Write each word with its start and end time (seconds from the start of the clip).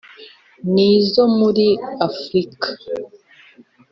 nizo 0.73 1.23
muri 1.37 1.67
Afurika 2.07 2.67